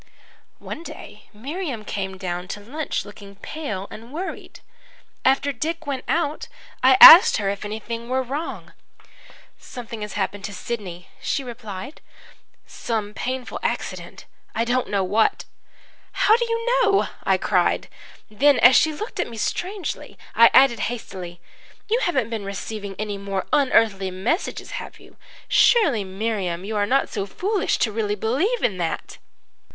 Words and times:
"One 0.57 0.81
day 0.81 1.29
Miriam 1.31 1.85
came 1.85 2.17
down 2.17 2.47
to 2.47 2.59
lunch 2.59 3.05
looking 3.05 3.35
pale 3.35 3.87
and 3.91 4.11
worried. 4.11 4.61
After 5.23 5.51
Dick 5.53 5.85
went 5.85 6.05
out, 6.07 6.47
I 6.81 6.97
asked 6.99 7.37
her 7.37 7.49
if 7.51 7.63
anything 7.63 8.09
were 8.09 8.23
wrong. 8.23 8.73
"'Something 9.59 10.01
has 10.01 10.13
happened 10.13 10.43
to 10.45 10.55
Sidney,' 10.55 11.09
she 11.21 11.43
replied, 11.43 12.01
'some 12.65 13.13
painful 13.13 13.59
accident 13.61 14.25
I 14.55 14.65
don't 14.65 14.89
know 14.89 15.03
what.' 15.03 15.45
"'How 16.13 16.35
do 16.35 16.45
you 16.45 16.65
know?' 16.81 17.05
I 17.23 17.37
cried. 17.37 17.87
Then, 18.27 18.57
as 18.57 18.75
she 18.75 18.91
looked 18.91 19.19
at 19.19 19.29
me 19.29 19.37
strangely, 19.37 20.17
I 20.33 20.49
added 20.51 20.79
hastily, 20.89 21.39
'You 21.87 21.99
haven't 21.99 22.31
been 22.31 22.43
receiving 22.43 22.95
any 22.97 23.19
more 23.19 23.45
unearthly 23.53 24.09
messages, 24.09 24.71
have 24.81 24.99
you? 24.99 25.17
Surely, 25.47 26.03
Miriam, 26.03 26.65
you 26.65 26.75
are 26.75 26.87
not 26.87 27.07
so 27.09 27.27
foolish 27.27 27.73
as 27.75 27.83
to 27.83 27.91
really 27.91 28.15
believe 28.15 28.63
in 28.63 28.77
that!' 28.79 29.19